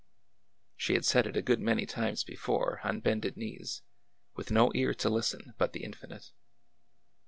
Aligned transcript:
She 0.75 0.95
had 0.95 1.05
said 1.05 1.27
it 1.27 1.37
a 1.37 1.43
good 1.43 1.59
many 1.59 1.85
times 1.85 2.23
before, 2.23 2.79
on 2.83 3.01
bended 3.01 3.37
knees, 3.37 3.83
with 4.35 4.49
no 4.49 4.71
ear 4.73 4.95
to 4.95 5.09
listen 5.11 5.53
but 5.59 5.73
the 5.73 5.83
Infinite. 5.83 6.31